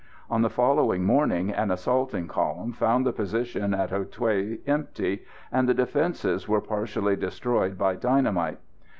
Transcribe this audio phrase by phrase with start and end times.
[0.31, 5.69] On the following morning an assaulting column found the position at Hou Thué empty, and
[5.69, 8.57] the defences were partially destroyed by dynamite.